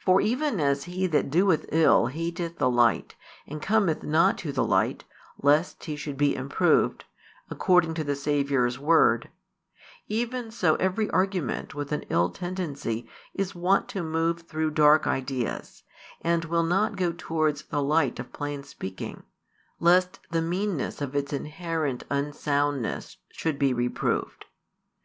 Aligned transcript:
For 0.00 0.20
even 0.20 0.58
as 0.58 0.82
he 0.90 1.06
that 1.06 1.30
doeth 1.30 1.64
ill 1.70 2.06
hateth 2.08 2.58
the 2.58 2.68
light, 2.68 3.14
and 3.46 3.62
cometh 3.62 4.02
not 4.02 4.36
to 4.38 4.50
the 4.50 4.64
light, 4.64 5.04
lest 5.40 5.84
he 5.84 5.94
should 5.94 6.16
be 6.16 6.34
improved, 6.34 7.04
according 7.50 7.94
to 7.94 8.02
the 8.02 8.16
Saviour's 8.16 8.80
word; 8.80 9.30
even 10.08 10.50
so 10.50 10.74
every 10.80 11.08
argument 11.10 11.72
with 11.72 11.92
an 11.92 12.02
ill 12.08 12.30
tendency 12.30 13.08
is 13.32 13.54
wont 13.54 13.86
to 13.90 14.02
move 14.02 14.40
through 14.40 14.72
dark 14.72 15.06
ideas, 15.06 15.84
and 16.20 16.46
will 16.46 16.64
not 16.64 16.96
go 16.96 17.12
towards 17.16 17.62
the 17.62 17.80
light 17.80 18.18
of 18.18 18.32
plain 18.32 18.64
speaking, 18.64 19.22
lest 19.78 20.18
the 20.32 20.42
meanness 20.42 21.00
of 21.00 21.14
its 21.14 21.32
inherent 21.32 22.02
unsoundness 22.10 23.18
should 23.30 23.56
be 23.56 23.72
reproved. 23.72 24.46